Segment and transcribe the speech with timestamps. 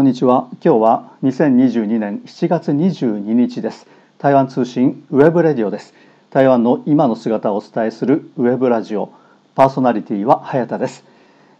[0.00, 0.48] こんにちは。
[0.64, 3.86] 今日は2022年7月22日です。
[4.16, 5.92] 台湾通信 web radio です。
[6.30, 9.12] 台湾の今の姿をお伝えするウェブラジオ。
[9.54, 11.04] パーソナリティは早田です。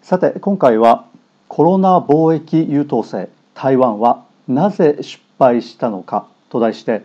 [0.01, 1.05] さて今回は
[1.49, 3.29] コロナ防疫優等生。
[3.53, 6.27] 台湾はなぜ失敗したのか。
[6.49, 7.03] と題して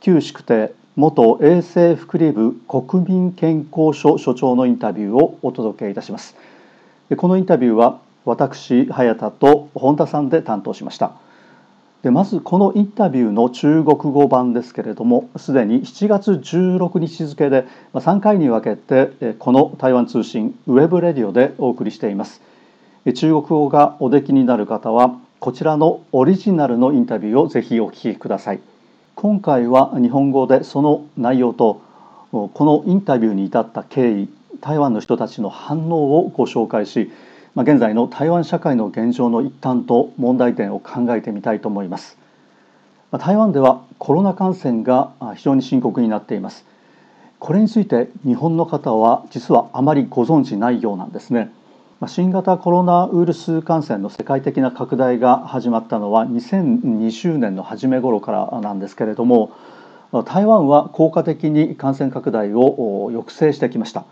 [0.00, 6.34] 邱淑媞元衛生福利部国民健康署署長のインタビューをお届けいたします。
[7.14, 11.12] このインタビューは私早田と本田さんで担当しました。
[12.02, 22.42] でまずこのインタビューの中国語版ですけれどもすでに7月16日付で3回に分けてこの台湾通信 web radio でお送りしています。
[23.14, 28.60] 中国語がおできになる方はこちらのオリジナルのインタビューをぜひお聞きください。
[29.14, 31.80] 今回は日本語でその内容と
[32.30, 34.28] このインタビューに至った経緯
[34.60, 37.10] 台湾の人たちの反応をご紹介し
[37.58, 42.16] まあ、現在の台湾社会の現状の一端と問題点を考えてみたいと思います。
[43.10, 46.64] まあ、台湾ではコロナ感染が非常に深刻になっています。
[47.40, 51.50] これについて日本の方は実はあまりご存知ないようなんですね。
[52.06, 59.50] 新型コロナウイルス感染の世界的な拡大が始まったのは2020年の初め頃からなんですけれども
[60.26, 64.04] 台湾は効果的に感染拡大を抑制してきました。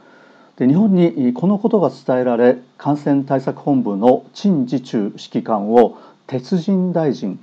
[0.57, 7.39] で日本にこのことが伝えられ感染対策本部の陳時中指揮官を鉄人大臣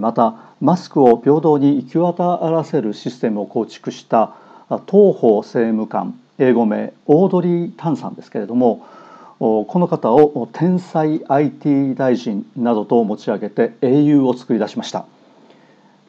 [0.00, 4.34] またマスクを平等に行き渡らせるシステムを構築した
[4.68, 8.86] 東方政務官英語名オードリー・タンさんですけれども
[9.38, 15.06] この方を天才 IT 大臣などと持ち上げて英雄を作り出しました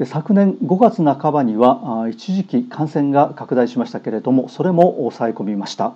[0.06, 5.94] 昨年5月半ばには一時期感染が拡大しましたけれどもそれも抑え込みました。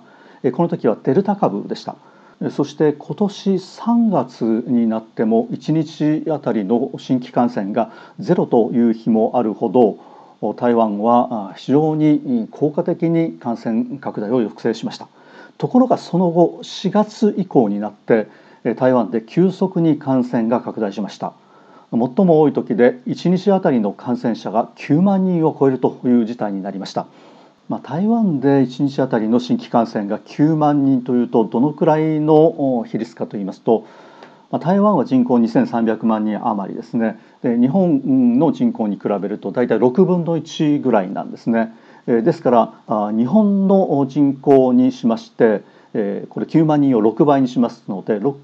[0.52, 1.96] この時はデルタ株でした。
[2.50, 5.72] そして今年3月になっても1
[6.24, 9.70] 日あたりの新規感染がゼロという日もあるほ
[10.42, 15.08] ど台湾は非常に効果的に感染拡大を抑制しました。
[15.56, 18.26] ところがその後4月以降になって
[18.76, 21.32] 台湾で急速に感染が拡大しました。
[21.92, 27.06] 最も多い時で1日あたりの感染者が9万人を超えるという事態になりました。
[27.68, 33.86] まあ、台湾で1日あたりの新規感染が9万人というとどのくらいの比率かといいますと、
[34.50, 41.74] まあ、台湾は人口2300万人余りですねで日本の人口に比べると大体6分の1ぐらいなんですね。
[42.06, 42.50] ですか
[42.86, 45.62] ら日本の人口にしまして
[45.94, 48.34] これ9万人を6倍にしますので6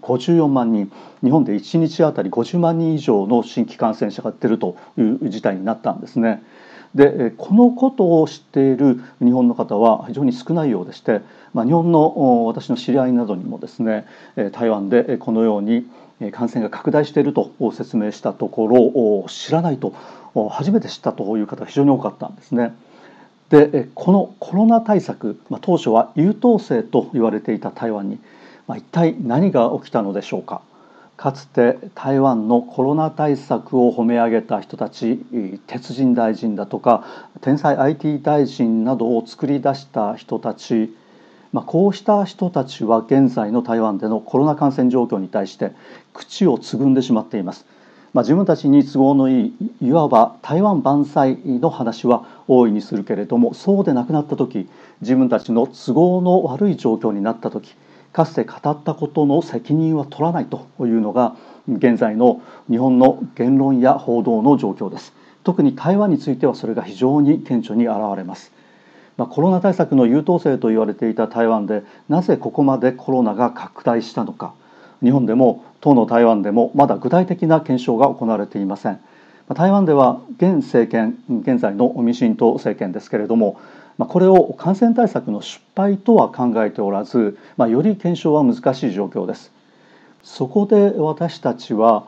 [0.00, 6.42] 54万人日本で1日あたり50万人以上の新規感染者が出るという事態になったんですね。
[6.94, 11.22] でこのことを知っている日本の方は非常に少ないようでして、
[11.52, 14.06] まあ、日本の私の知り合いなどにもですね
[14.52, 15.86] 台湾でこのように
[16.32, 19.92] 感染が拡大していると説明したところ知らないと
[20.50, 22.74] 初めて知ったという方が非常に多かったんですね。
[23.50, 28.18] でこのコロナ対策、まあ、当初は優等生と言われていた台湾に、
[28.66, 30.62] まあ、一体何が起きたのでしょうか。
[31.24, 35.24] かつて台湾のコロナ対策を褒め上げた人たち
[35.66, 40.94] 鉄人大臣だとか天才 IT 大臣などを作り出した人たち、
[41.50, 45.72] まあ、こうした人たちは現在の台湾でのコロナ感染状況に対して
[46.12, 47.64] 口をつぐんでしまっています。
[48.12, 54.68] まあ、自分たちに都合のいいいわば台湾万歳の話は大いにするけれどもそうでなくなった時
[55.00, 57.74] 自分たちの都合の悪い状況になった時
[58.14, 61.34] かつて語ったことの責任は取らないというのが
[61.68, 65.12] 現在の日本の言論や報道の状況です。
[65.42, 68.52] 特に台湾についてはそれが非常に顕著に現れます。
[69.16, 74.54] まあ、コロナ対策の優等生と言われていた台湾でなぜここまでコロナが拡大したのか。
[75.02, 79.00] 日本でも当の台湾でもまだ具体的な検証が行われていません。
[79.52, 83.60] 台湾では現政権現在の民進党政権ですけれども
[83.98, 89.52] まあ、これを感染対策の失敗とは考えておらず、まあ、より検証は難しい状況です。
[90.22, 92.06] そこで私たちは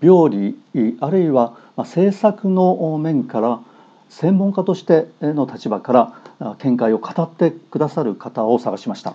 [0.00, 0.58] 病理
[1.00, 3.60] あるいは政策の面から
[4.08, 9.14] 専門家としての立場から見解を語ってくださる方を探しました。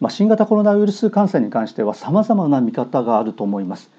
[0.00, 3.90] まあ、新型コロナウイルス感染に関してはさまざまな見方があると思います。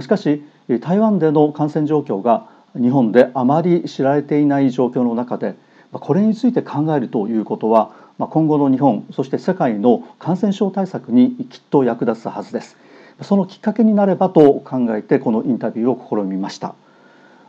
[0.00, 0.42] しかし
[0.80, 5.56] 台湾での感染状況が日本であまり知られていない状況の中で
[5.92, 12.76] これについて考えるということは今後の日本そして世界の感染症対策にきっと役立つはずです。
[13.22, 16.74] そのきっかけになればと考えてこのインタビューを試みました。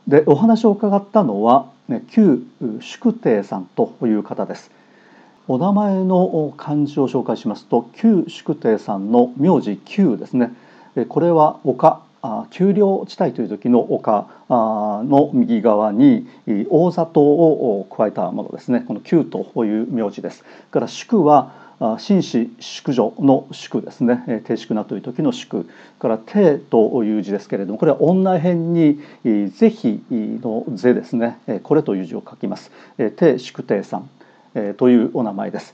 [0.07, 1.67] でお話を伺ったのは
[2.09, 2.43] 旧
[2.81, 4.71] 宿亭さんという方です。
[5.47, 10.53] お名前の漢字を紹介しますと旧宿亭さんの名字旧ですね。
[11.07, 12.01] これは丘
[12.49, 16.27] 丘陵地帯という時の丘の右側に
[16.69, 18.83] 大里を加えたものですね。
[18.87, 20.43] この旧という名字です。
[20.71, 21.51] から宿は
[21.97, 24.43] 紳士宿女の宿ですね。
[24.45, 25.65] 定宿なという時の宿。
[25.97, 31.37] から定という字ですけれどもこれは女編に是非の是ですね。
[31.63, 32.71] これという字を書きます。
[33.15, 34.09] 定宿定さん
[34.75, 35.73] というお名前です。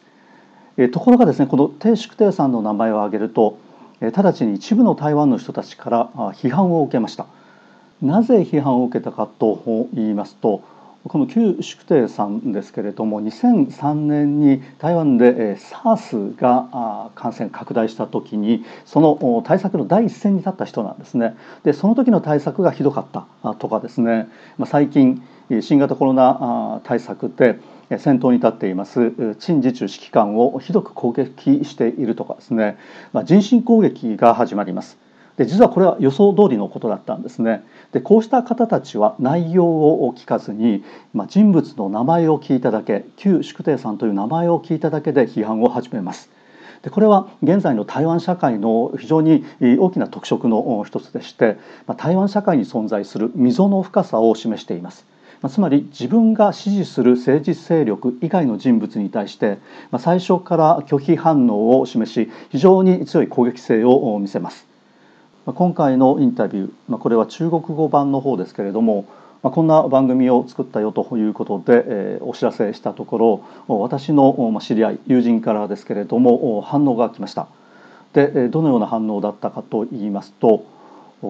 [0.91, 3.57] ところがですねこの定宿定さんの名前を挙げると
[4.01, 7.25] 直ちに一部の台湾の人たちから批判を受けました。
[8.01, 10.62] なぜ批判を受けたかと言いますと
[11.07, 21.36] この旧宿定さんですけれども2003年に台湾で SARS が感染拡大した時にその対策の第一線に立った人なんですね。
[21.63, 24.27] でその時の対策がひどかったとかですね。
[24.65, 25.21] 最近
[25.62, 27.59] 新型コロナ対策で
[27.90, 32.78] 先頭に立っています陳時中指揮官をひどく攻撃しているとかですね
[33.14, 34.98] まあ人身攻撃が始まります
[35.38, 37.64] で実はこれは予想通りのことだったんですね。
[37.92, 40.84] でこうした方たちは内容を聞かずに、
[41.14, 46.30] まあ、人物の名前を聞いただけ旧宿定さんという名前を聞いただけで批判を始めます。
[46.84, 49.44] でこれは現在の台湾社会の非常に
[49.80, 55.06] 大きな特色の一つでして、まあ、台湾社会に存在する溝の深さを示しています。
[55.42, 59.58] まあつまり自分が支持する政治勢力以外の人物に対して
[59.92, 64.68] まあ最初から拒否反応を示し非常に強い攻撃性を見せます。
[65.46, 69.06] まあ今回のインタビューまあこれは中国語版の方ですけれども
[69.44, 77.48] まあこんな番組を作ったよということでお知らせしたところ私の知り合い友人からですけれども反応が来ました
[78.14, 80.66] でどのような反応だったかといいますと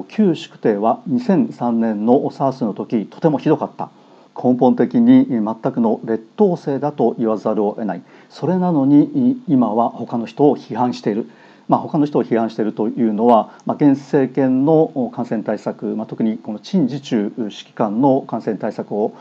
[0.09, 3.89] 旧宿定は2003年の SARS の時とてもひどかった
[4.35, 11.29] 根本的に全くの劣等生だと言わざるを得ないそれなのに今は他の人を批判している
[11.67, 19.15] まあ、他の人を批判しているというのは、まあ、現政権の感染対策、まあ、特にこの陳時中指揮官の感染対策を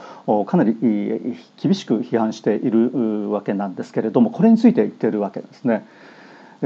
[0.44, 0.76] かなり
[1.56, 5.87] 厳しく批判しているわけなんですけれどもこれについて言っているわけですね。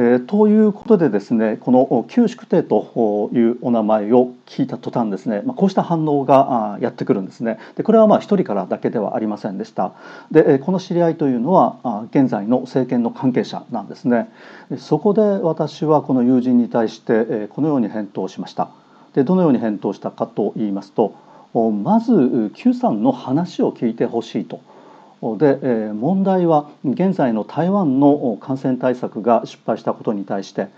[0.00, 7.58] えー、ということでですねこの旧宿定というお名前を聞いた途端ですね、まあ、こうした反応がやってくるんですね。
[7.74, 9.94] でこれはまあ1人からだけではありませんでした。
[10.30, 14.30] でこの知り合いというのは現在の政権の関係者なんですね。
[14.76, 18.68] そこで私はこの友人に対してこのように返答しました。
[19.14, 21.16] でどのように返答したかと言いますと
[21.52, 24.60] まず Q さんの話を聞いてほしいと。
[25.20, 30.68] で問題は現在の台湾の感染対策が失敗したことに対して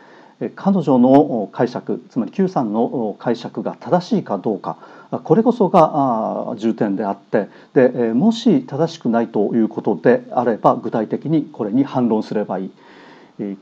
[0.56, 4.78] 彼女の解釈つまり Q さんの解釈が正しいかどうか
[5.24, 12.70] これこそが重点であってでもし正しくないということであれば具体的にこれに反論すればいい。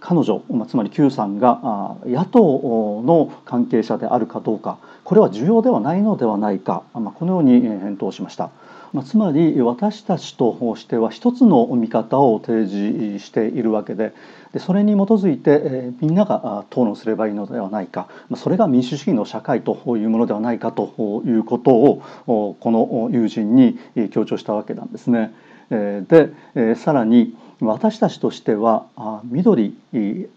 [0.00, 8.50] 彼女つまり Q さんが野党の関係者であるかどうかこれは重要ではないのではないかこのように返答しました。
[8.92, 14.12] まあ、つまり私たちとしては一つの見方を提示しているわけで
[14.52, 23.78] でそれに基づいて、えみんなが討論すればいいのではないかまそれが民主主義の社会というものではないかということをこの友人に
[24.10, 25.32] 強調したわけなんですね。
[25.70, 28.86] でさらに私たちとしては
[29.24, 29.76] 緑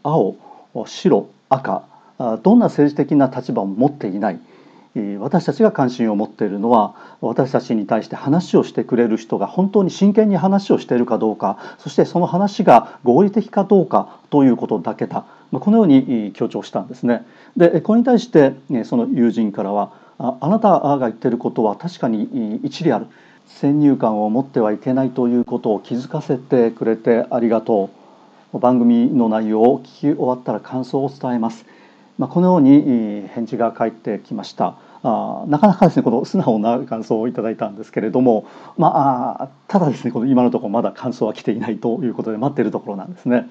[0.04, 0.36] 青
[0.86, 1.84] 白赤
[2.44, 4.40] どんな政治的な立場も持っていない
[5.20, 15.26] 私たちが関心を持っているのは私たちに対して話をしてくれる人が本当に真剣に話をしているかどうかそしてその話が合理的かどうかということだけだ。
[15.52, 17.26] このように強調したんですね。
[17.56, 23.08] でこれに対してその友人からはあなたが言ってることは確かに一理ある。
[23.48, 27.90] 先入観を持ってはいけないということを気づかせてくれてありがと
[28.54, 28.60] う。
[28.60, 31.66] 番組の内容を聞き終わったら感想を伝えます。
[32.22, 34.78] まあ、このように返事が返ってきました。
[35.02, 38.46] あなかなかですねこの素直な感想をいただいたんですけれども、
[38.78, 43.50] まあ、ただですねこの今のところまだ感想は来ていないということで待っているところなんですね。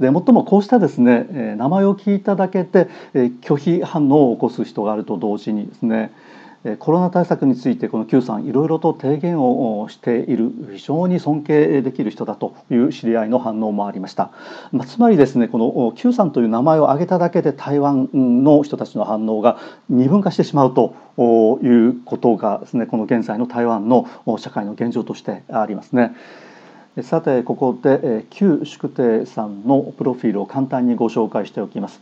[0.00, 6.12] でもっともこうしたですね名前を聞いただけで拒否反応を起こす人があると同時にですね
[6.78, 14.30] コロナ対策についてこの Q さんいろいろと提言をしている非常に尊敬できる人だという知り合いの反応もありました、
[14.70, 20.94] まあ、つまりですねこの Q さんという名前を挙げただけで台湾の人たちの反応が二分化してしまうと
[21.62, 24.06] いうことがですねこの現在の台湾の
[24.38, 26.14] 社会の現状としてありますね。
[27.00, 32.00] さてここで旧宿定さんのプロフィールを簡単にご紹介しておきます。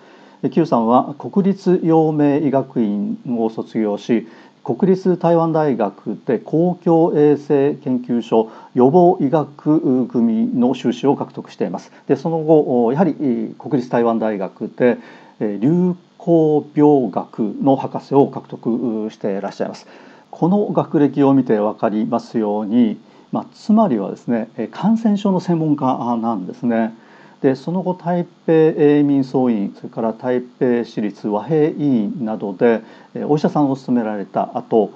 [0.49, 4.27] 旧さんは国立陽明医学院を卒業し
[4.63, 11.93] 国立台湾大学で公共衛生研究所予防医学組の修士を獲得しています。
[12.07, 14.99] でその後やはり国立台湾大学で
[15.41, 19.87] 流行病学の博士を獲得していらっしゃいます。
[20.31, 23.01] この学歴を見て分かりますように、
[23.33, 26.95] まあ、つまりはですね感染症の専門家なんですね。
[27.43, 32.83] でその後台北永民総院それから台北市立和平医院などで
[33.27, 34.91] お医者さんを務められた後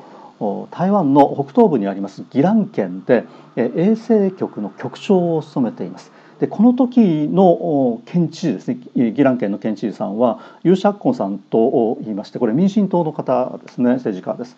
[0.71, 3.25] 台湾の北東部にあります宜蘭県で
[3.57, 6.13] 衛生局の局長を務めています。
[6.41, 14.57] でこの時の県知事ですね宜蘭県の県知事さんはユーシャッコンさんと言いましてこれ民進党の方ですね政治家です。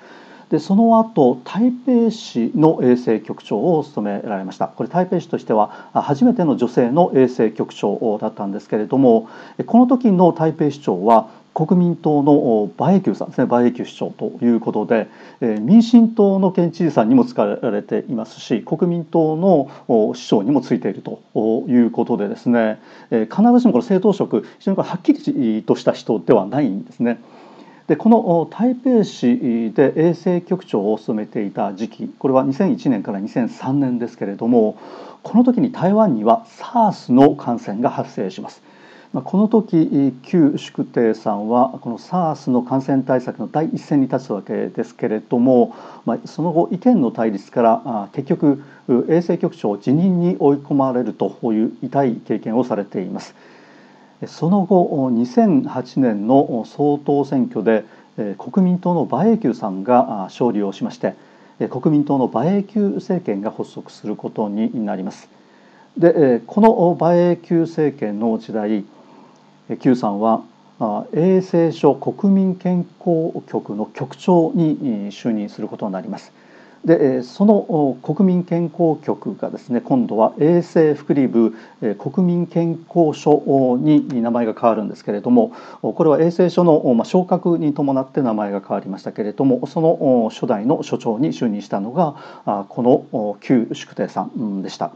[0.51, 4.69] でその後台北市の衛生局長を務められました。
[4.69, 9.29] これ台北市としては初めての女性の衛生局長だったんですけれども
[9.67, 13.45] この時の台北市長は国民党の馬英九さんですね。
[13.45, 15.09] 馬英九市長ということで、
[15.41, 22.79] え民進党の県知事さんにも使われていますし国民党の市長にもついているということでですね、
[23.11, 27.21] え必ずしもこの政党職非常にはっきりとした人ではないんですね。
[27.89, 34.77] でこの台北市で衛生局長を務めていた時期これは2001年から2003年ですけれども
[35.23, 38.63] この時に台湾には SARS の感染が発生します。
[39.13, 45.75] この時旧宿亭さんはこの SARS の感染対策の第一線に立つわけですけれども、
[46.05, 48.63] まその後意見の対立から結局
[49.09, 53.35] 衛生局長を辞任に追い込まれるという痛い経験をされています。
[54.27, 57.85] その後2008年の総統選挙で
[58.39, 61.15] 国民党の馬英九さんが勝利をしまして
[61.69, 65.29] 国民党の馬英九政権が発足することになります。
[65.99, 68.85] でこの馬英九政権の時代
[69.69, 70.43] 邱さんは
[71.13, 76.33] 衛生所国民健康局の局長に就任することになります。
[76.87, 81.53] でその国民健康局がですね今度は衛生福利部
[81.99, 85.53] 国民健康所に名前が変わるんですけれども
[85.83, 94.93] これは衛生所の昇格に伴って名前が変わりましたけれどもその初代の所長に就任したのがこの旧宿亭さんでした。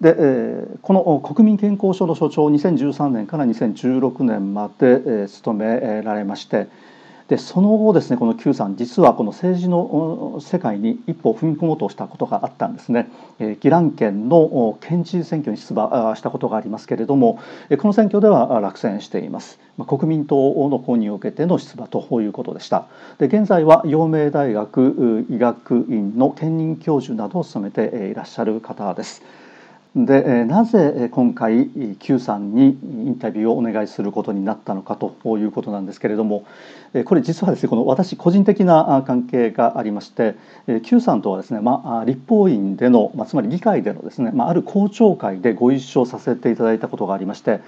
[0.00, 6.66] で、えこの国民健康所の所長2013年から2016年まで、え務められまして
[7.28, 13.10] でその後ですねこの Q さん実はこの政治の世界に一歩踏み込もうとしたことがあったんですね。
[13.38, 17.38] え宜蘭県の県知事選挙に出馬したことがありますけれども
[17.78, 19.58] この選挙では落選しています。
[19.86, 20.36] 国民党
[20.68, 22.86] の公認を受けての出馬ということでした。
[23.18, 29.22] で現在は陽明大学医学院の兼任教授などを務めていらっしゃる方です。
[29.96, 31.68] でなぜ今回
[32.00, 36.44] Q さんにインタビューをお願いすることになったのかということなんですけれども
[37.04, 40.34] これ実はですねこの私個人的な関係がありまして
[40.82, 47.60] Q さんとはですね、まあ、立法院での、まあ、つまり議会でのですね、まあ、ある公聴会でご一緒させていただいたことがありまして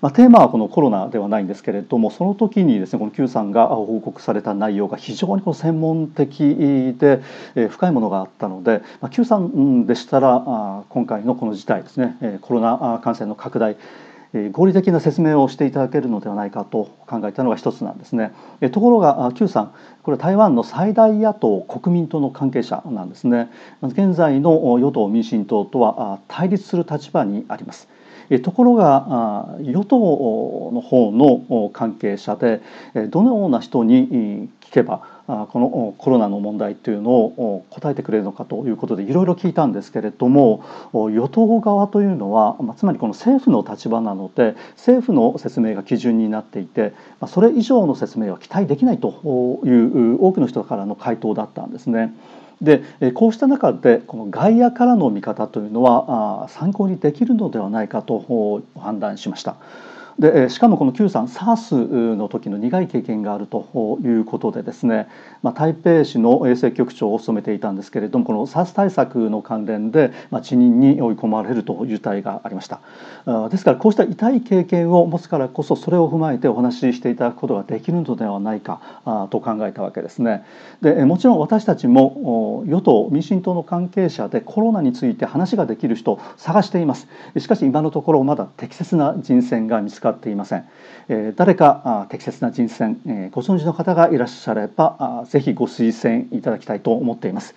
[0.00, 7.22] まあ、テーマはこのコロナではないんですけれどもその時にですねこの Q さんが報告された内容が非常にこう専門的で、
[7.54, 13.76] え深いものがあったので、まあ、Q さんでしたらあ今回のこの事態ですね、えコロナ感染の拡大
[14.52, 18.32] 合理的な説明をしていただけるのではないかと考えたのが一つなんですね。
[18.70, 23.50] ところが Q さんこれは台湾の最大野党国民党の関係者なんですね。
[23.82, 27.88] 現在の与党民進党とは対立する立場にあります。
[28.38, 29.98] ところが与党
[30.72, 32.62] の方の関係者で
[33.08, 46.92] どのような人に聞けばこのコロナの問題というのを答えてくれるのかということでいろいろ聞いたんですけれども与党側というのはつまりこの政府の立場なので政府の説明が基準になっていて
[47.26, 52.14] それ以上の説明は期待できないという多くの人からの回答だったんですね。
[52.60, 52.82] で
[53.14, 59.56] こうした中でこの外野からの見方というのは参考にできるのではないかと判断しました。
[60.20, 65.08] でしかもこの Q さん SARS の時の苦い経験があるということでですね、
[65.42, 72.80] まあ、台北市の衛生局長を務めていたんですけれどもこの SARS 対策の関連で、まあ、辞任に追い込まれるという事態がありました。
[73.48, 80.44] ですからこうした痛い経験を持つからこそそれを踏まえてお話ししていただくことができるのではないかと考えたわけですね。
[80.82, 87.08] でもちろん私たちも与党民進党の関係者でコロナについて話ができる人を探しています。
[87.38, 90.64] しかし今のところまだ適切な人選が見つかっていません、
[91.08, 97.54] え誰か適切な人選、えご存知の方がいらっしゃればぜひご推薦いただきたいと思っています。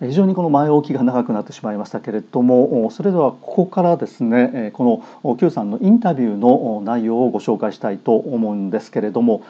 [0.00, 9.44] 非常にこの前置きが長くなってしまいましたけれどもそれではここからですねこの Q さんのインタビューの内容をご紹介したいと思うんですけれども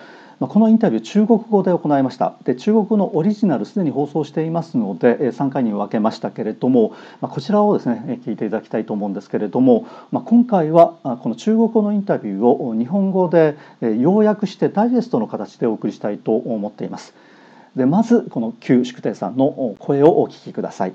[0.48, 2.34] このインタビュー中国語で行いました。
[2.44, 17.14] で中国のオリジナルすでに放送していますので3回に分けましたけれどもこちらをですね聞いていただきたいと思うんですけれども今回はこの中国語のインタビューを日本語で要約してダイジェストの形でお送りしたいと思っています。
[17.76, 20.92] でまずこの旧宿亭さんの声をお聞きください。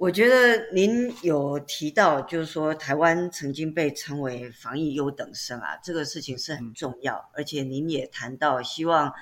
[0.00, 7.28] 我觉得您有提到，就是说台湾曾经被称为防疫优等生啊，这个事情是很重要。
[7.34, 9.12] 而且您也谈到，希望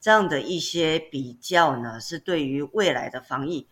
[0.00, 3.64] 这样的一些比较呢，是对于未来的防疫。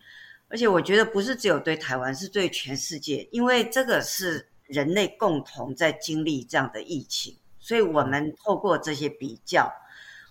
[0.47, 9.69] 而且我觉得不是只有对台湾，是对全世界，因为这个是人类共同在经历这样的疫情，所以我们透过这些比较，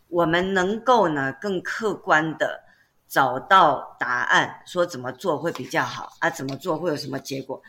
[0.08, 2.64] 我们能够呢更客观的。
[3.12, 6.30] 找到答案，说怎么做会比较好啊？
[6.30, 7.60] 怎么做会有什么结果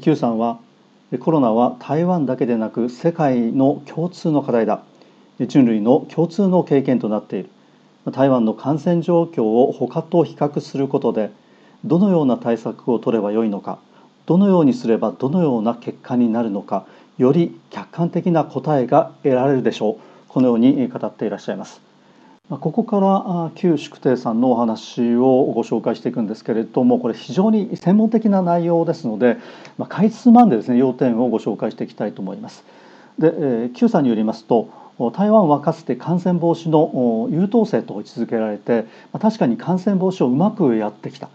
[0.00, 0.58] ？Q さんは
[1.20, 4.84] コロナは台湾だけでなく世界の共通の課題だ
[5.38, 7.50] 人類の共通の経験となっている
[8.10, 11.30] 台湾の感染状況を他と比較することで
[11.84, 13.80] どのような対策を取ればよいのか
[14.24, 16.86] どのようにすればどのような結果になるのか
[17.18, 19.96] より客観的な答えが得られるでしょう
[20.28, 21.91] このように語っていらっしゃいます。
[22.60, 29.38] ここから旧宿亭さんのお話をご紹介していくんですけれどもこれ非常に専門的な内容ですので、
[29.78, 32.64] まあ、かいつまんでですね要点をご紹介していきたいと思います。
[33.18, 34.68] で、えー、さんによりますと
[35.14, 38.84] 台湾はかつて感染防止の優等生と位置づけられて
[39.18, 41.30] 確かに感染防止をうまくやってきた。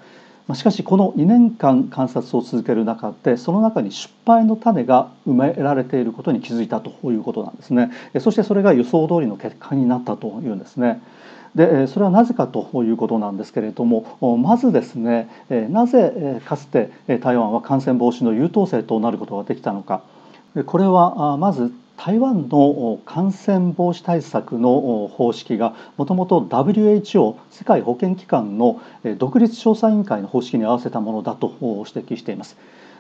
[0.53, 7.91] しかしこの2年間観察を続ける中でその中に失敗の種が埋められていることに気づいたということなんですね。
[8.21, 11.01] そしてそれが予想通りの結果になったというんですね。
[11.55, 20.01] でそれはなぜかということなんですけれどもまずですねなぜかつて台湾は感染防止の優等生となることができたのか。
[20.65, 28.79] これはまず台湾の感染防止対策の方式がもともと WHO 世界保健機関の
[29.17, 32.55] 独立調査委員会の方式に合わせたものだと指摘しています。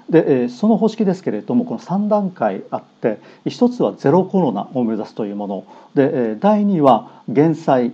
[0.09, 5.65] でその方式ですけれどもこの3段階あって1つはゼロコロナを目指すというもの。
[5.95, 7.91] で第2は減災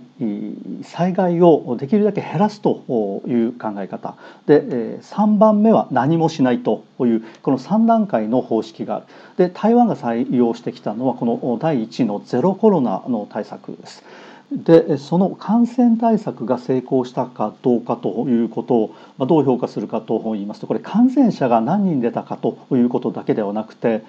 [0.82, 4.14] 災害をできるだけ減らすという考え方。
[4.46, 4.62] で
[5.00, 9.06] 3番目は何もしないというこの3段階の方式がある。
[9.36, 14.04] で台湾が採用してきたのはこの第1のゼロコロナの対策です。
[14.52, 18.74] でその感染対策が成功したかどうかということ
[19.18, 24.02] をどう評価するかといいますとこれ感染者が何人出たかということだけではなくて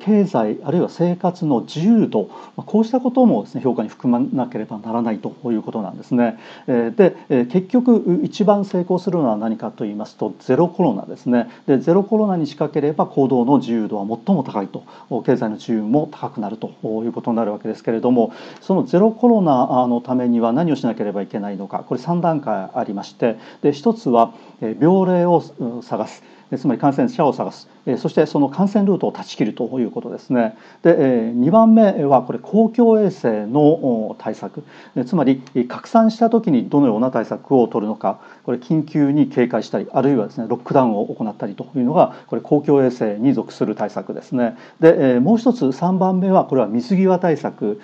[0.00, 6.38] 経済あるいは生活の自由度こうしたこともですね評価に含まなければならないということなんですね。
[6.66, 7.14] で
[7.46, 11.48] 結局一番成功するのは何かと言いますとゼロコロナですね。
[11.66, 14.84] でゼロコロナに近ければ行動の自由度は最も高いと
[15.24, 16.68] 経済の自由も高くなると
[17.04, 25.42] いうことになるわけですけれどもそのゼロコロナのためには何をしなければいけないのかこれ3段階ありましてで1つは病例を
[25.82, 26.22] 探す。
[26.58, 30.56] つまり感染者を探すそしてその感染ルートを断ち切るということですね。
[30.82, 30.96] で
[31.34, 34.62] 2番目はこれ公共衛生の対策。
[35.06, 38.18] つまり拡散した時にどのような対策を取るのか。
[38.44, 44.56] これ緊急に警戒したりあるいはですねロックダウンを行ったりというのがこれ公共衛生に属する対策ですね。
[44.80, 47.80] でもう一つ3番目はこれは水際対策。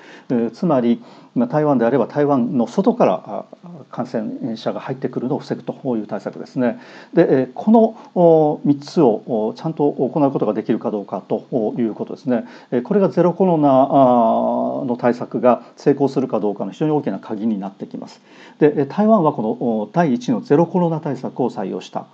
[0.53, 1.03] つまり
[1.49, 3.45] 台湾であれば台湾の外から
[3.91, 6.81] 感染者が入ってくるのを防ぐという対策ですね。
[7.13, 12.44] でこの3つをちゃんとを行うことができるかどうかということですね。
[12.85, 18.20] これがゼロコロナの対策が成功するかどうかの非常に大きな鍵になってきます。
[18.59, 22.07] で台湾はこの第1のゼロコロナ対策を採用した。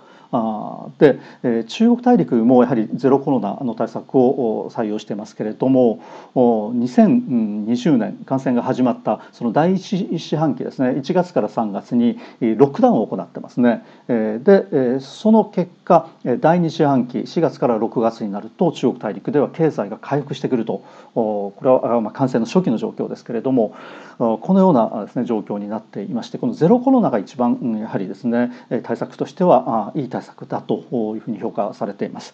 [0.97, 1.19] で
[1.67, 5.99] 中国大陸もやはりゼロコロナの対策を採用してますけれども
[6.35, 23.75] 2020年感染が始まったその第一四半期ですね1月から3月にロックダウンを行ってますねでその結果第2四半期4月から6月になると中国大陸では経済が回復してくるとこれはま感染の初期の状況ですけれども
[24.17, 28.51] このようなですね状況になっていましてこのゼロコロナが一番やはりですね
[28.83, 30.75] 対策としてはいい対策だと
[31.15, 32.33] いうふうに評価されています。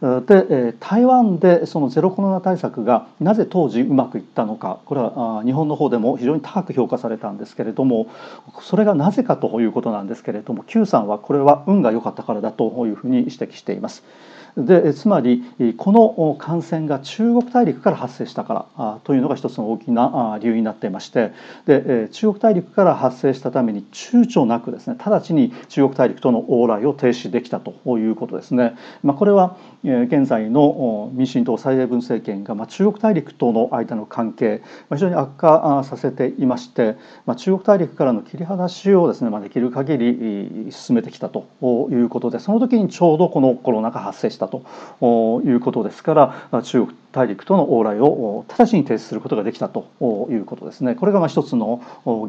[0.00, 8.08] で台湾でそのゼロコロナ対策がなぜ当時うまくいったのかこれは日本の方でも非常に高く評価されたんですけれども
[8.60, 14.02] それがなぜかということなんですけれども Q さんはこれは運が良かったからだというふうに指摘しています。
[14.56, 15.44] でつまり
[15.76, 21.32] この感染が中国大陸から発生したからというのが一つの大きな理由になっていまして
[21.66, 28.76] で中国大陸から発生したために躊躇なくですね直ちに中国大陸との往来を停止できたということですね。
[29.02, 36.96] まあ、これは現在の民進党蔡英文政権が中国大陸との間の関係非常に悪化させていまして
[37.36, 41.46] 中国大陸からの切り離しをですねできる限り進めてきたと
[41.90, 46.14] いうことでその時にちょうどこのコロナが発生したということですか
[46.50, 49.88] ら中国大陸との往来を直ちに停止することができたと
[50.30, 50.94] いうことですね。
[50.94, 51.80] これがまあ一つの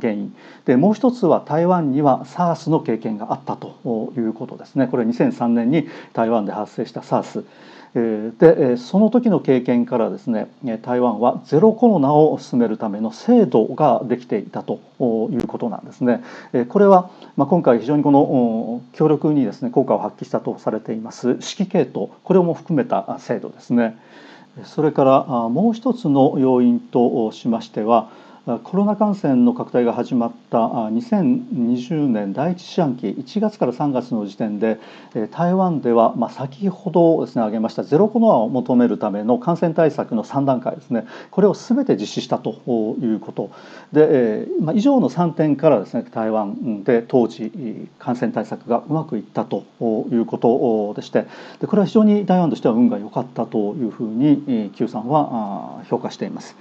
[0.01, 0.36] 原因。
[0.65, 4.88] でもう一つは台湾には SARS の経験があったということですね。
[4.88, 7.43] これは2003年に台湾で発生した SARS
[8.38, 10.51] でその時の経験からですね
[10.83, 14.79] 台湾はゼロコロナを進めるための制度ができていたと
[15.31, 16.23] いうことなんですね。
[16.69, 23.97] これは今回非常にこの強力にですね効果を発揮したとされています指揮系統これも含めた制度ですね。
[24.63, 28.10] それからもう一つの要因としましては
[28.63, 34.79] コロナ感染の拡大が始まった2020年第一四半期1月から3月の時点で
[35.31, 42.51] 台湾ではま先ほどですね挙げましたゼロコロナを求めるための感染対策の3段階ですねこれを全て実施したと
[43.01, 43.51] いうこと
[43.91, 49.65] で、ま以上の3点からですね台湾で当時感染対策がうまくいったと
[50.10, 51.25] いうことでして
[51.60, 56.55] でこれは非常に台湾としては運が良かったというふうに Q さんは評価しています。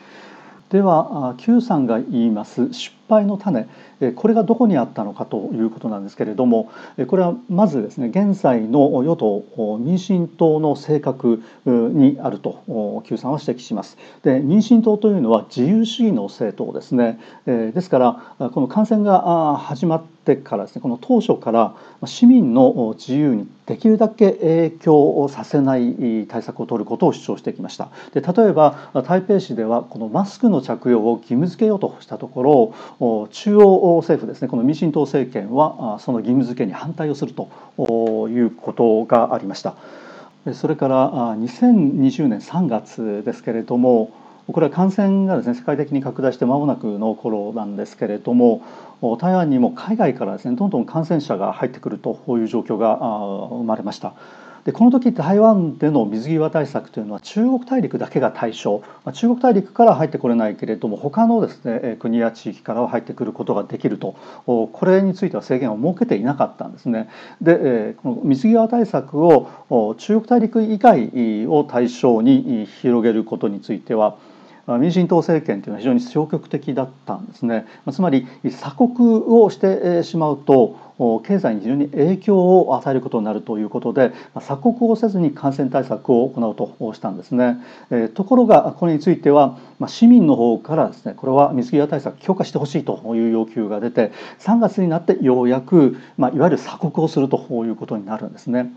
[0.71, 3.69] では Q さんが言います失敗の種
[4.17, 6.71] これがどこにあったのかということなんですけれども
[7.07, 13.97] これはまずですね現在の与党民進党の性格にあると Q さんは指摘します。
[14.23, 17.21] で民進党というのは自由主義の政党ですね。
[17.47, 17.99] ですか
[18.39, 27.89] らこの感染が始まってからですねこの当初から市民の自由にできるだけ影響をさせない対策を取ることを主張してきました。
[28.13, 39.77] で例えば台北市ではこのマスクの着用を義務付けようとしたところ中央政府ですねこの民進党政権はその義務付けに反対をするということがありました
[40.55, 44.11] それから2020年3月ですけれども
[44.47, 48.63] これは感染がですね世界的に拡大して間もなくの頃なんですけれども
[49.21, 52.97] 台湾にも海外からですねどんどん感染者が入ってくるという状況が
[53.51, 54.15] 生まれました。
[54.65, 58.83] でこの時台湾での水際対策というのは中国大陸だけが対象
[59.13, 67.09] 中国大陸から入ってこれないけれども他のですね国や地域からは入ってくることができるとこれについては制限を設けていなかったんですね。
[67.41, 69.49] でこの水際対策を
[69.99, 74.17] 中国大陸以外を対象に広げることについては
[74.67, 77.67] 民進党政権というのは非常に消極的だったんですね。
[77.93, 78.89] つまり鎖国
[79.27, 80.77] をしてしまうと
[81.25, 87.59] 経済に非常に影響を与えることになるということで鎖国をせずに感染対策を行うとしたんですね。
[88.15, 98.73] ところがこれについては市民の方からですねこれは水際対策強化してほしいという要求が出て3月になってようやく、ま、いわゆる鎖国をするということになるんですね。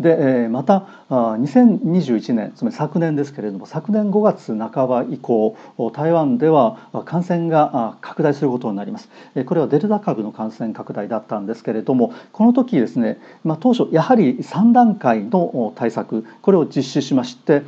[0.00, 5.56] でまた2021年つまり昨年ですけれども昨年5月半ば以降
[5.92, 9.08] 台湾では感染が拡大することになります。
[9.46, 17.62] これはデルタ株の感染拡大だったんですけれどもこの時ですね、まあ、当初やはり3段階の対策これを実施しまして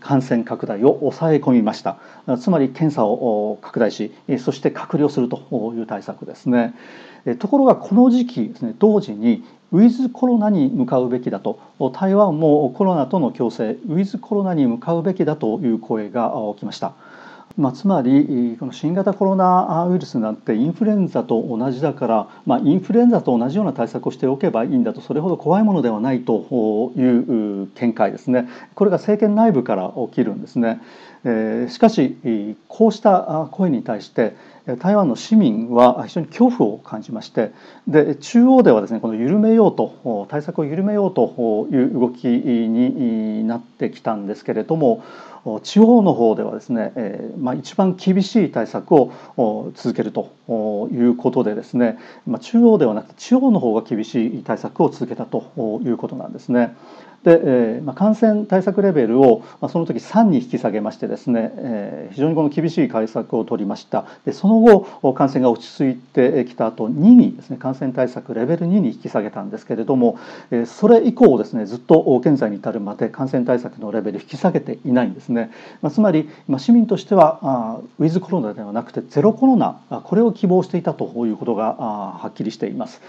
[0.00, 1.98] 感染拡大を抑え込みました。
[2.38, 6.74] つまり検査を拡大しそして隔離をするという対策ですね。
[7.38, 11.58] ところがこの時期ですね同時にウィズコロナに向かうべきだと
[11.92, 16.92] 台湾もコロナとの共生ウィズコロナに向かうべきだという声が起きました。
[17.56, 30.80] まあ、つまりこの新型コロナウイルスなんてインフルエンザと同じだから、まあ、インフルエンザと同じような対策をしておけばいいんだとそれほど怖いものではないという見解ですねこれが政権内部から起きるんですね。
[31.68, 34.36] しかしこうした声に対して
[34.74, 37.52] 台湾の市民は非常に恐怖を感じまして
[37.86, 45.04] で中央ではですねこの緩めようと対策を緩めようという動きになってきたんですけれども
[45.62, 50.32] 地方の方ではですね、えまあ、一番厳しい対策を続けると
[50.92, 56.76] いうことでですね、まあ、中央ではなくて地方の方が厳しい対策を続けたということなんですね。
[57.22, 70.18] で、えまあ、感染対策レベルを、まあ、その時3に引き下げましてですね、え、非常にこの厳しい対策を取りましたでその後感染が落ち着いてきた後2にですね感染対策レベル2に引き下げたんですけれども、
[70.66, 75.50] それ以降ですねずっと現在に至るまで感染対策のレベル引き下げていないんですね、
[75.82, 83.00] まあ、つまり、市民としてはウィズコロナではなくてゼロコロナこれを希望していたということがはっきりしています。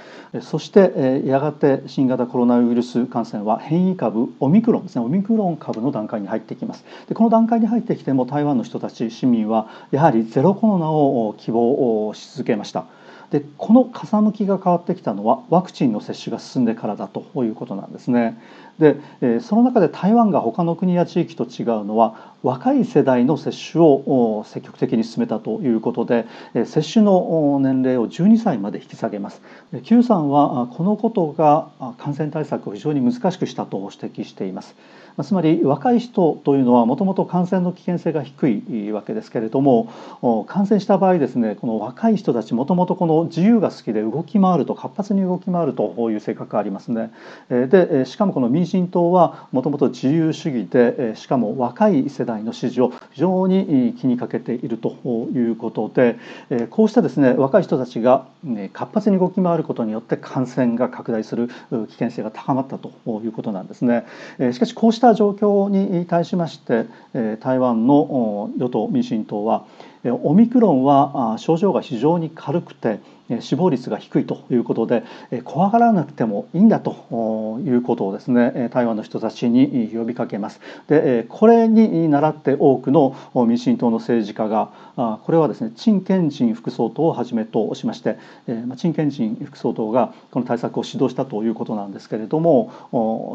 [0.41, 5.05] そしてやがて新型コロナウイルス感染は変異株オミクロンですね。
[5.05, 6.83] オミクロン株の段階に入ってきます。
[7.07, 12.85] でこの段階に入ってきても台湾の人たち市民はやはりゼロコロナを希望し続けました。
[13.31, 18.39] でこの風向きが変わってきたのはワクチンの接種が進んでからだということなんですね。
[18.79, 18.95] で
[19.41, 26.25] その中で台湾が他の国や地域と違うのは若い世代の接種を積極的に進めたということで
[26.65, 29.41] 接種の年齢を12歳まで引き下げます。
[29.83, 34.73] Q さんはこのことが感染対策を非常に難しくしたと指摘しています。
[35.23, 39.91] つまり若い人というのはもともと感染の危険性が低いわけですけれども
[40.47, 47.11] 感染した場合ですねこの若い人たちもともとこの自由が好きで動き回ると活発に動き回るという性格がありますね。
[47.49, 54.89] でしかもこの民進党はもともと自由主義でしかも若い世代の支持を非常に気にかけていると
[55.33, 56.19] いうことで
[56.69, 58.27] こうしたですね若い人たちが
[58.73, 62.91] 活発に動き回ることによって感染が拡大する危険性が高まったと
[63.23, 64.05] いうことなんですね。
[64.51, 66.85] しかしこうした状況に対しまして
[67.39, 69.65] 台湾の与党民進党は
[70.23, 72.99] オミクロンは症状が非常に軽くて
[73.41, 75.03] 死亡率が低いということで
[75.43, 80.59] 怖がらなくてもいいんだということをですね台湾の人たちに呼びかけます。
[80.87, 83.15] でこれに倣って多くの
[83.47, 88.17] 民進党の政治家がこれはですね陳建仁副総統をはじめとしまして
[88.77, 92.71] 陳建仁副総統がこの対策を指導したということなんですけれども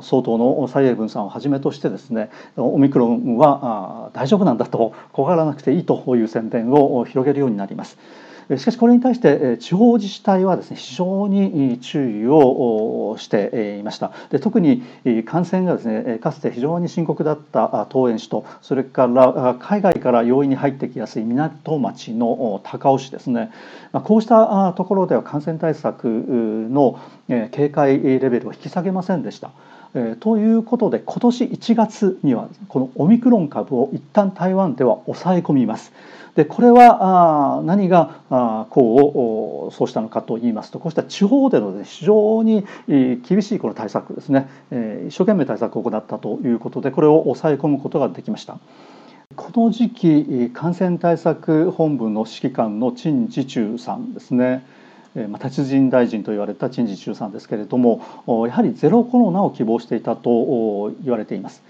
[0.02, 7.98] 総統の蔡英文さんをはじめとしてですねオミクロンは大丈夫なんだと怖がらなくていいという宣伝を広げるようになります。
[8.56, 14.82] しかしこれに対して地方自治体はですね非常に注意をしていましたで特に
[15.24, 23.52] 感染がですねかつて非常に深刻だった桃園市とそれから海外から容易に入ってきやすい港町の高尾市ですね
[23.92, 26.98] こうしたところでは感染対策の
[27.50, 29.50] 警戒レベルを引き下げませんでした。
[29.94, 35.92] えということで今年1月にはこのオミクロン株を一旦台湾では抑え込みます。
[36.34, 38.20] でこれはあ何が
[38.70, 44.48] こうそうしたのかといいますとこうした地方でのね非常に厳しいこの対策ですね
[45.08, 48.58] 一生懸命対策を行ったということでこれを抑え込むことができました。
[49.36, 54.64] この時期感染対策本部の指揮官の陳時中さんですね
[55.14, 58.00] まあ達人大臣と言われた陳時中さんですけれども
[58.46, 61.62] やはりゼロコロナを希望していたと言われています。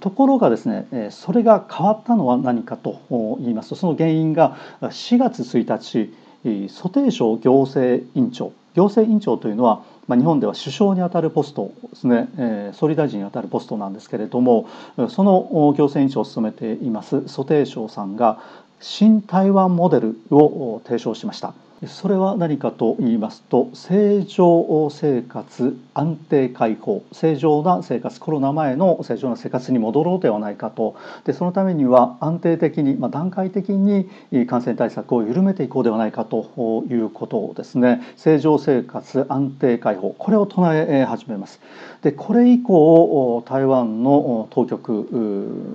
[0.00, 3.00] ところがですねそれが変わったのは何かと
[3.40, 14.68] 言いますとその原因が4月1日蘇定省行政院長行政院長というのは、日本では首相にあたるポストですね、総理大臣にあたるポストなんですけれども
[15.08, 18.40] その行政院長を務めています蘇定省さんが
[18.80, 21.54] 新台湾モデルを提唱しました。
[21.86, 34.08] それは何かと言いますと正常生活安定解放正常な生活コロナ前の正常な生活に戻ろうではないかとでそのためには安定的に、まあ、段階的に
[34.46, 41.60] 感染対策を緩めていこうではないかということをですね正常生活安定解放これを唱え始めます。
[42.02, 45.08] でこれ以降台湾の当局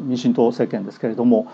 [0.06, 1.48] 民進党政権ですけれども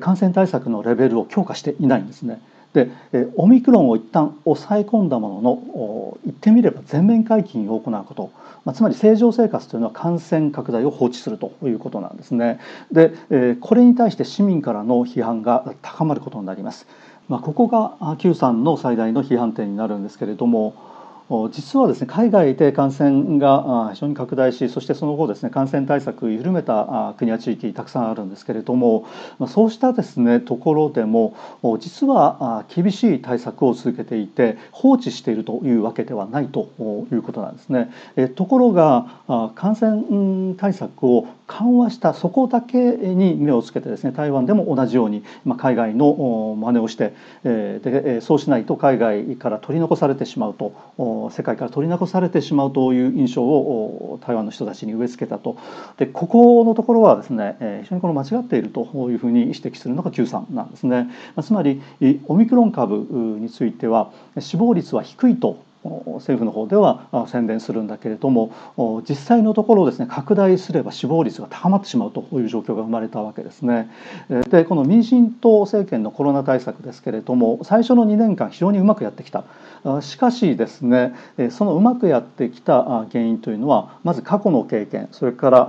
[0.00, 2.40] 感染対策のレベルを強化していないんですね。
[2.74, 2.90] で
[3.36, 8.32] オミクロンを一旦抑え込んだものの言ってみれば全面解禁を行うこと、
[8.64, 12.58] まあ、つまり正常生活というのは感染拡大を放置するということなんですね。
[12.90, 13.12] で
[13.60, 16.86] これに対して市民からの批判が高まることになります。
[17.28, 20.74] まあ、ここが Q さんの最大の批判点になるんですけれども
[21.50, 29.06] 実はですね海外で感染が非常に拡大しそしてその後ですね感染対策を緩めた国や地域たくさんあるんですけれども
[29.48, 31.34] そうしたですねところでも
[31.80, 36.68] 実は厳しい対策を続けていて放置しているというわけではないと
[37.10, 37.90] いうことなんですね。
[38.36, 55.58] ところが感染対策を緩和したそこだけに目をつけてですね台湾でも同じように、まあ、海外の真似をして、えー、でそうしないと海外から取り残されてしまうと世界から取り残されてしまうという印象を台湾の人たちに植え付けたと
[55.98, 61.10] でここのところはですね、え非常にこの間違っているというふうに指摘するのが Q さんなんですね。
[61.42, 61.82] つまり
[62.26, 63.06] オミクロン株
[63.40, 68.52] については死亡率は低いと政府の方では宣伝するんだけれども
[69.08, 73.90] 実際のところですね拡大すれば死亡率が高まってしまうという状況が生まれたわけですね。
[74.48, 79.44] でこの民進党政権のコロナ対策ですけれども最初の2年間非常にうまくやってきた
[80.00, 81.14] しかしですね
[81.50, 85.64] そのうまくやってきた原因というのはまず過去の経験それから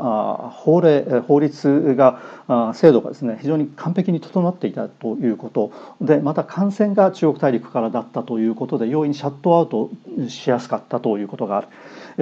[0.53, 9.89] 法令法律が制度がですね非常に完璧に整っていたということでまた感染が中国大陸からだったということで容易にシャットアウト
[10.29, 11.67] しやすかったということがある。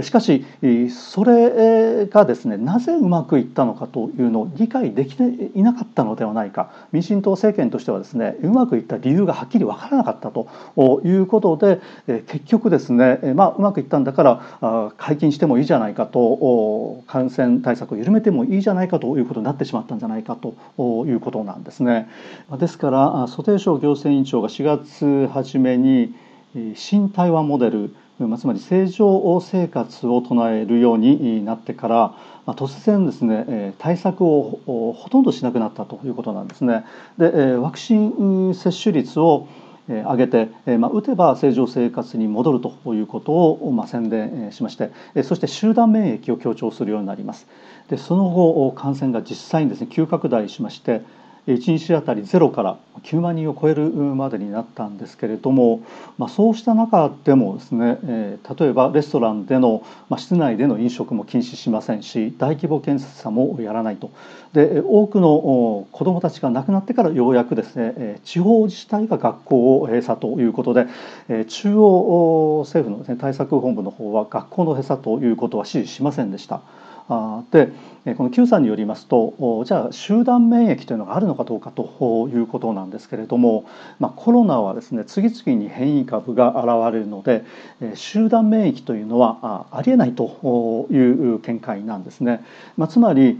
[0.01, 0.45] しかし
[0.89, 10.47] それがですねなぜうまくいったのかというのを理解できていなかったのではないか民進党政権としてはですねうまくいった理由がはっきり分からなかったと
[11.03, 22.09] いうことで結局ですね、まあ、うまくいったんだから解禁してもいいじゃないかと感染対策を緩めてもいいじゃないかということになってしまったんじゃないかということなんですね。
[22.57, 26.15] ですから蘇貞昌行政委員長が4月初めに
[26.75, 27.95] 新台湾モデル
[28.37, 32.13] つまり正常生活を唱えるようになってから
[32.53, 34.59] 突然ですね対策を
[34.93, 36.85] ほとんどしなくなったということなんですね。
[37.17, 39.47] でワクチン接種率を
[39.87, 44.91] 上げて、ま、打てば正常生活に戻るということを、ま、宣伝しまして
[45.23, 47.47] そして集団免疫を強調するようになります。
[47.89, 51.01] でその後感染が実際にですね急拡大しまして
[51.47, 55.81] 1日あたり0から9万人を超えるまでになったんですけれども、
[56.17, 64.11] まあ、そうした中でもですね、えー、例えばレストランでの、まあ、室内での飲食も禁止しませんし大規模検査もやらないと
[64.53, 70.85] で多くの子どもたちが亡くなってからようやくですねえ地方自治体が学校を閉鎖ということで
[71.27, 76.61] え中央政府の、ね、対策本部の方は学校の閉鎖ということは指示しませんでした。
[77.51, 77.71] で
[78.15, 83.65] この Q さんによりますとじゃあ集団免疫というのがあるのかどうかということなんですけれども、
[83.99, 87.43] まあ、コロナはですね次々に変異株が現れるので
[87.95, 92.43] 集団免疫というのはありえないという見解なんですね。
[92.77, 93.39] まあ、つまり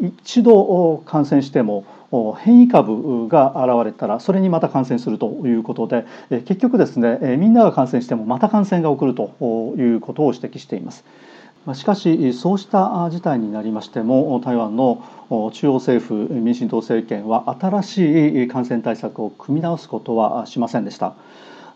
[0.00, 1.84] 一度感染しても
[2.38, 11.04] 変異株が現れたらそれにまた感染するということで結局ですねみんなが感染してもまた感染が起こるということを指摘しています。
[11.74, 15.02] しかしそうした事態になりましても台湾の
[15.52, 21.14] 中央政府民進党政権は新しい感染対策を組み直すことはしませんでした。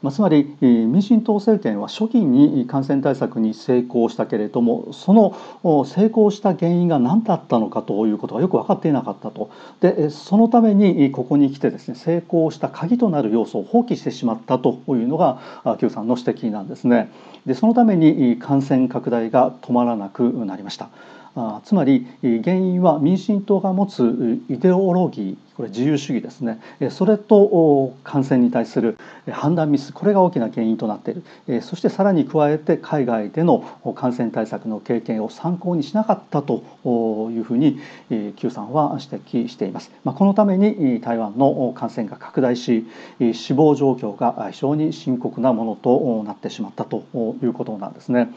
[0.02, 17.10] まあ、つまり民進党政権は初期に感染対策に成功したけれどもその成功した原因が何だったのかということがよく分かっていなかったとでそのためにここに来てですね成功した鍵となる要素を放棄してしまったというのが邱さんの指摘なんですね。
[17.46, 20.90] でそのために感染拡大が止まらなくなりました。
[21.34, 28.98] あつまり原因は民進党が持つイデオロギーこれ自由主義ですねそれと感染に対する
[29.30, 33.60] 判断ミスこれが大きな原因となっているそしてさらに加えて海外での
[33.94, 36.62] 感染対策の経験を参考にしなかったと
[37.30, 37.78] いうふうに
[38.36, 39.90] Q さんは指摘しています。
[40.04, 42.86] まあ、このために台湾の感染が拡大し
[43.32, 47.04] 死亡状況が非常に深刻なものとなってしまったと
[47.42, 48.32] いうことなんですね。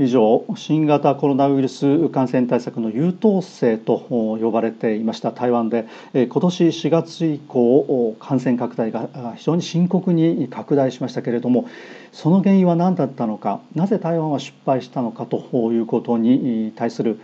[0.00, 3.98] 以上新型コロナウイルス感染対策の優等生と
[4.40, 11.68] 呼ばれていました台湾で今年4月以降感染拡大が非常に深刻に拡大しましたけれども
[12.12, 17.18] その原因は何だったのかなぜ台湾は失敗したのかということに対する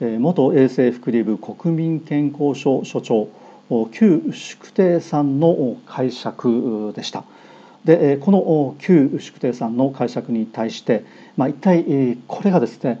[0.00, 3.28] 元衛生福利部国民健康所所長
[3.90, 7.24] 旧宿亭さんの解釈でした。
[7.84, 11.04] でこの旧宿亭さんの解釈に対して、
[11.36, 13.00] まあ、一体これがですね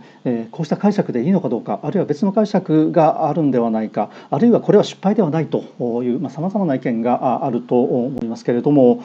[0.50, 5.58] こうした解釈でいいのかどうかあるいは別の解釈があるんではないかあるいはこれは失敗ではないと
[6.02, 9.02] いうさまざ、まな意見があると思いますけれども。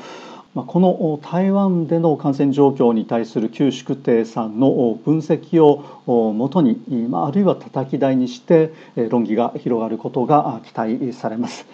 [0.56, 6.82] この台湾での感染状況に対する旧宿亭さんの分析をもとに
[7.14, 8.74] あるいは叩き台にして
[9.10, 11.68] 論議が広がることが期待されます。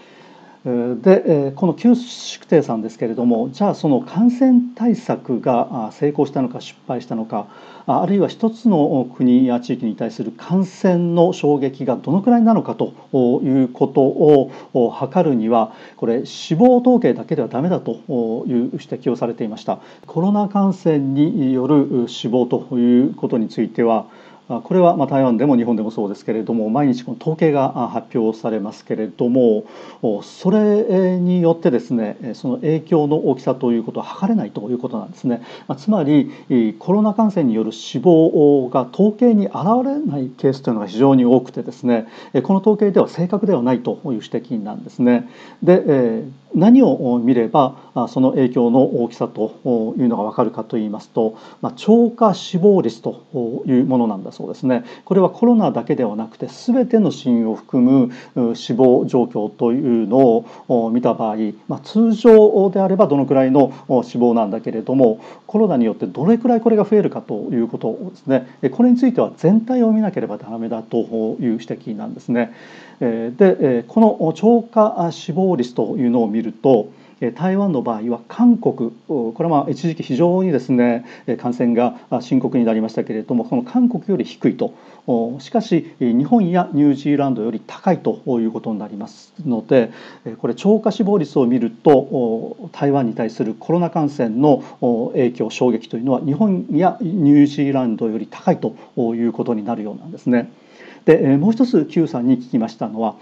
[0.65, 7.47] でこの旧宿亭さんですけれどもじゃあその感染対策が成功したのか失敗したのか
[7.85, 12.93] あるいは一つの国や地域に対する感染の衝撃がどのくらいなのかと
[13.43, 19.79] いうことを測るにはこれ死亡統計だけではダメだという指摘をされていました。
[20.07, 24.07] コロナ感染による死亡ということについては
[24.47, 29.65] これはま台湾でも日本でもそうですけれども毎日この統計が発表されますけれども
[30.21, 35.41] それによってですねその影響の大きさということは測れないということなんですね。
[35.77, 36.31] つまり
[36.77, 42.07] コロナ感染による死亡が統計に現れないケースというのが非常に多くてですね
[42.43, 45.27] この統計では正確ではないという指摘なんですね。
[45.63, 46.23] で
[46.55, 54.83] 何を見ればその影響の大きさというのが分かるかといいますと、まあ、超過死亡率というものなんだそうですね。
[55.03, 61.35] これはコロナだけではなくて全ての死因を含む死亡状況というのを見た場合、
[61.67, 72.53] まあ、通常であればどのくらいの死亡なんだけれどもコロナによってどれくらいこれが増えるかということですねこれについては全体を見なければダメだという指摘なんですね。
[72.99, 76.89] でこの超過死亡率というのを見ると
[77.33, 81.05] 台湾の場合は韓国これはまあ一時期非常にですね
[81.39, 84.73] 感染が深刻になりましたけれどもその韓国より低いと
[85.39, 89.91] しかし日本やニュージーランドより高いということになりますので
[90.39, 94.63] これ超過死亡率を見ると台湾に対するコロナ感染の
[95.13, 100.51] 影響衝撃というのは日本やニュージーランドより高いということになるようなんですね。
[101.05, 103.15] でもう一つ Q さんに聞きましたのは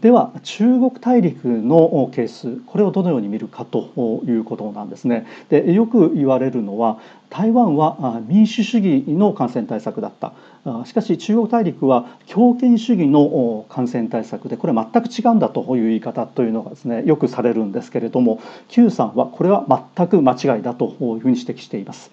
[0.00, 5.26] では中国大陸のケースこれをどのように見るかということなんですね。
[5.48, 6.98] でよく言われるのは
[7.30, 10.32] 台湾は民主主義の感染対策だった
[10.84, 19.66] しかし中国大陸は強権主義の感染対策でこれは全く違うんだという言い方というのがですねよくされるんですけれども Q さんはこれは
[19.96, 22.12] 全く間違いだというふうに指摘しています。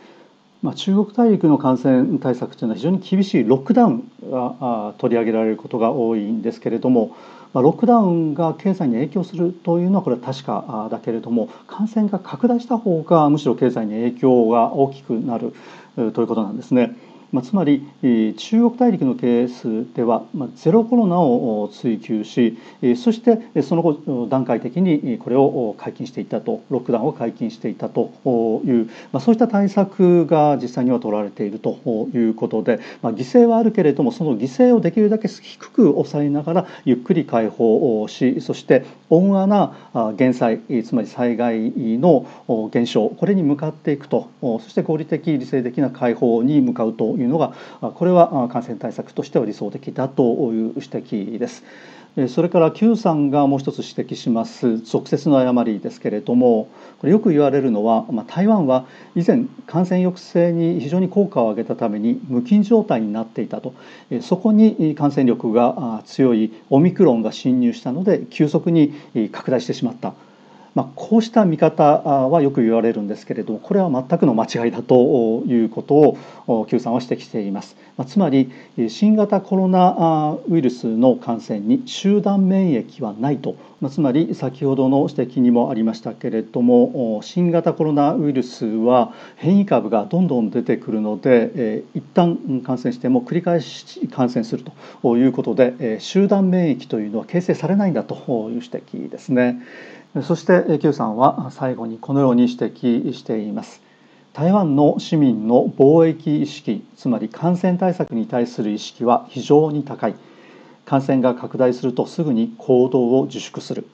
[0.62, 7.16] まあ、中国大陸の感染対策というのは非常に厳しいロックダウンが取り上げられることが多いんですけれども、
[7.54, 15.54] まあ、ロックダウンが経済に影響するというのはこれは確かだけれども感染が拡大した方がむしろ経済に影響が大きくなる
[15.96, 16.96] ということなんですね。
[17.32, 17.86] まあ、つまり
[18.38, 22.58] 中国大陸のケースでは、まあ、ゼロコロナを追求し
[22.98, 28.12] そしてその後段階的にこれを解禁していったとロックダウンを解禁していたと
[28.66, 31.80] いう、まあ、そうした対策が実際には取られていると
[32.14, 42.26] いうことで、まあ、犠牲はあるけれどもその犠牲をできるだけ低く抑えながらゆっくり解放しそして温和な減災つまり災害の
[42.72, 47.54] 減少これに向かっていくとそして合理的理性的な解放に向かうといういうのが
[47.94, 51.64] これは感染対策としては理想的だという指摘です。
[52.28, 56.68] それから Q さんがもう一つ指摘します俗説の誤りですけれども
[57.00, 63.74] これよく言われるのは、ま、台湾は以前感染抑制に非常に効果を上げたために無菌状態になっていたと
[64.22, 68.94] そこに感染力が強いオミクロンが侵入したので急速に
[69.32, 70.14] 拡大してしまった。
[70.74, 76.18] まあ、こうした見方はよく言われるんですけれどもこれは全くの間違いだということ
[76.48, 78.52] を Q さんは指摘しています、まあ、つまり
[78.88, 94.64] 新型コロナウイルスの感染に集団免疫はないと、まあ、つまり先ほどの指摘にもありましたけれども新型コロナウイルスは変異株がどんどん出てくるので、え一旦感染しても繰り返し感染する
[95.02, 98.16] ということで集団免疫というのは形成されないんだと
[98.50, 99.62] いう指摘ですね。
[100.20, 103.82] そして Q さんは最後にこのように指摘しています。
[104.34, 110.16] 台湾の市民の防疫意識つまり感染対策に対する意識は非常に高い
[110.86, 113.88] 感染が拡大するとすぐに行動を自粛する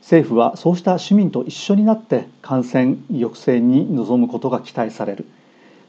[0.00, 5.26] 政府はそうした市民と一緒になって感染抑制に臨むことが期待される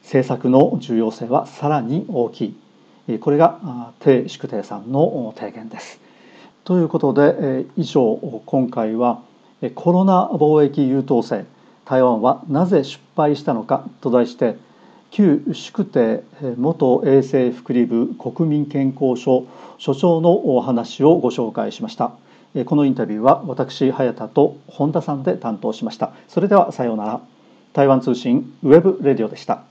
[0.03, 2.55] 政策の重要性はさらに大き
[3.07, 6.06] いこれが鄭宿廷さんの提言です。
[6.68, 9.22] ということで以上今回は
[9.74, 11.45] コロナ貿易優等生
[11.86, 14.57] 台湾はなぜ失敗したのかと題して
[15.09, 16.26] 旧宿邸
[16.57, 19.47] 元衛生福利部国民健康所
[19.78, 22.11] 所長のお話をご紹介しました。
[22.65, 26.11] このインタビューは私早田と本田さんで担当しました。
[26.28, 27.22] それではさようなら。
[27.72, 29.66] 台湾通信ウェブレディオでした。